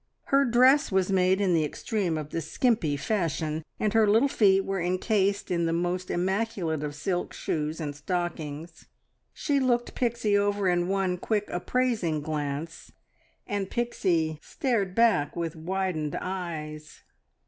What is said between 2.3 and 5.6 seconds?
the skimpy fashion, and her little feet were encased